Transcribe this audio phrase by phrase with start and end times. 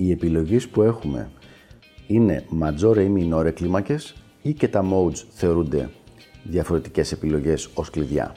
[0.00, 1.30] οι επιλογές που έχουμε
[2.06, 5.90] είναι ματζόρε ή μινόρε κλίμακες ή και τα modes θεωρούνται
[6.42, 8.34] διαφορετικές επιλογές ως κλειδιά.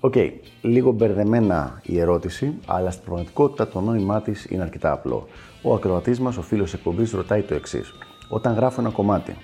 [0.00, 0.30] Οκ, okay,
[0.62, 5.26] λίγο μπερδεμένα η ερώτηση, αλλά στην πραγματικότητα το νόημά της είναι αρκετά απλό.
[5.62, 7.92] Ο ακροατής μας, ο φίλος εκπομπής, ρωτάει το εξής.
[8.28, 9.36] Όταν γράφω ένα κομμάτι,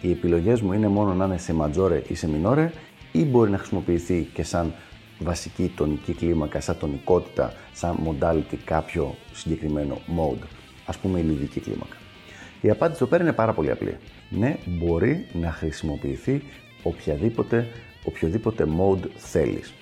[0.00, 2.68] οι επιλογές μου είναι μόνο να είναι σε ματζόρε ή σε μινόρε,
[3.12, 4.72] ή μπορεί να χρησιμοποιηθεί και σαν
[5.18, 10.46] βασική τονική κλίμακα, σαν τονικότητα, σαν modality κάποιο συγκεκριμένο mode,
[10.86, 11.96] ας πούμε η λιδική κλίμακα.
[12.60, 13.96] Η απάντηση εδώ πέρα είναι πάρα πολύ απλή.
[14.30, 16.42] Ναι, μπορεί να χρησιμοποιηθεί
[16.82, 17.68] οποιαδήποτε,
[18.04, 19.72] οποιοδήποτε mode θέλεις.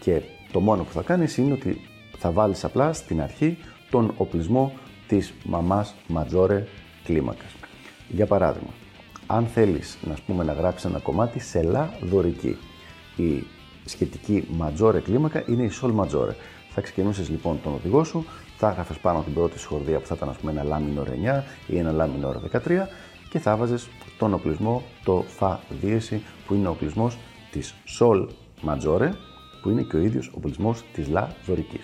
[0.00, 0.22] και
[0.52, 1.80] το μόνο που θα κάνεις είναι ότι
[2.18, 3.58] θα βάλεις απλά στην αρχή
[3.90, 4.72] τον οπλισμό
[5.08, 6.62] της μαμάς majore
[7.04, 7.54] κλίμακας.
[8.08, 8.70] Για παράδειγμα,
[9.26, 12.56] αν θέλεις να, πούμε, να γράψεις ένα κομμάτι σε λα δωρική,
[13.16, 13.44] η
[13.88, 16.34] σχετική majore κλίμακα είναι η sol majore.
[16.70, 18.24] Θα ξεκινούσες λοιπόν τον οδηγό σου,
[18.56, 21.42] θα έγραφες πάνω την πρώτη σχορδία που θα ήταν ας πούμε, ένα La minore 9
[21.66, 22.86] ή ένα La minore 13
[23.30, 23.78] και θα βάζε
[24.18, 27.18] τον οπλισμό, το Fa δίεση που είναι ο οπλισμός
[27.50, 28.26] της Sol
[28.66, 29.10] majore
[29.62, 31.80] που είναι και ο ίδιος οπλισμός της La δωρική.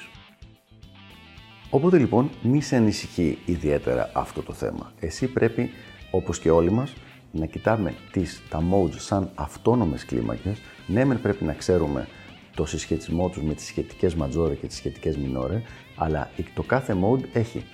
[1.70, 4.92] Οπότε λοιπόν μη σε ανησυχεί ιδιαίτερα αυτό το θέμα.
[5.00, 5.70] Εσύ πρέπει,
[6.10, 6.92] όπως και όλοι μας,
[7.32, 10.58] να κοιτάμε τις, τα modes σαν αυτόνομες κλίμακες.
[10.86, 12.08] Ναι, μεν πρέπει να ξέρουμε
[12.54, 15.60] το συσχετισμό τους με τις σχετικές majore και τις σχετικές minore,
[15.96, 17.64] αλλά το κάθε mode έχει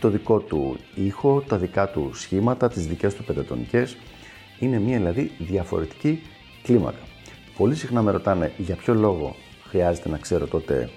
[0.00, 3.96] το δικό του ήχο, τα δικά του σχήματα, τις δικές του πεντατονικές.
[4.58, 6.22] Είναι μια δηλαδή διαφορετική
[6.62, 6.98] κλίμακα.
[7.56, 9.36] Πολύ συχνά με ρωτάνε για ποιο λόγο
[9.68, 10.90] χρειάζεται να ξέρω τότε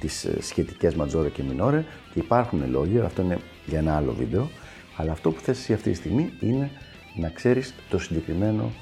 [0.00, 1.82] τις ε, σχετικές majore και minore
[2.14, 4.50] και υπάρχουν λόγοι, αυτό είναι για ένα άλλο βίντεο,
[4.96, 6.70] αλλά αυτό που θες εσύ αυτή τη στιγμή είναι
[7.14, 8.72] να ξέρεις το συγκεκριμένο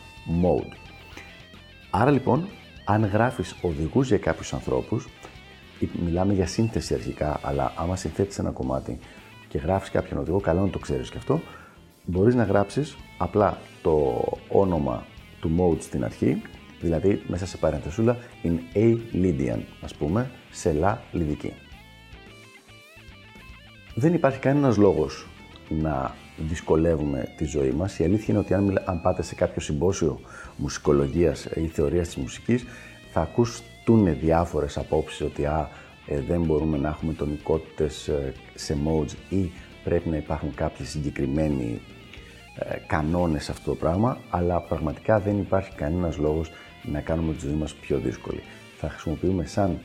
[0.42, 0.72] mode.
[1.90, 2.48] Άρα λοιπόν,
[2.84, 5.08] αν γράφεις οδηγούς για κάποιους ανθρώπους,
[6.04, 8.98] μιλάμε για σύνθεση αρχικά, αλλά άμα συνθέτεις ένα κομμάτι
[9.48, 11.40] και γράφεις κάποιον οδηγό, καλό να το ξέρεις και αυτό,
[12.04, 15.06] μπορείς να γράψεις απλά το όνομα
[15.40, 16.42] του mode στην αρχή,
[16.80, 21.52] δηλαδή μέσα σε παρενθεσούλα in A Lydian, ας πούμε, σε λα λιδική.
[23.94, 25.26] Δεν υπάρχει κανένας λόγος
[25.68, 27.98] να δυσκολεύουμε τη ζωή μας.
[27.98, 30.20] Η αλήθεια είναι ότι αν, αν πάτε σε κάποιο συμπόσιο
[30.56, 32.64] μουσικολογίας ή θεωρίας της μουσικής,
[33.12, 35.68] θα ακουστούν διάφορες απόψεις ότι α,
[36.06, 39.50] ε, δεν μπορούμε να έχουμε τονικότητες ε, σε modes ή
[39.84, 41.80] πρέπει να υπάρχουν κάποιοι συγκεκριμένοι
[42.58, 46.50] ε, κανόνες σε αυτό το πράγμα, αλλά πραγματικά δεν υπάρχει κανένας λόγος
[46.82, 48.40] να κάνουμε τη ζωή μας πιο δύσκολη.
[48.76, 49.78] Θα χρησιμοποιούμε σαν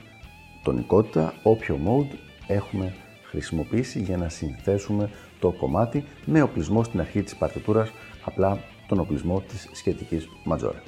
[0.63, 2.15] τονικότητα όποιο mode
[2.47, 2.93] έχουμε
[3.33, 7.89] χρησιμοποιήσει για να συνθέσουμε το κομμάτι με οπλισμό στην αρχή της παρτιτούρας,
[8.25, 10.81] απλά τον οπλισμό της σχετικής ματζόρε.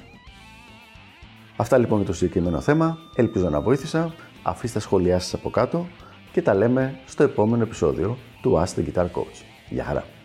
[1.56, 5.86] Αυτά λοιπόν για το συγκεκριμένο θέμα, ελπίζω να βοήθησα, αφήστε σχόλιά σας από κάτω
[6.32, 9.42] και τα λέμε στο επόμενο επεισόδιο του Ask the Guitar Coach.
[9.68, 10.15] Γεια χαρά!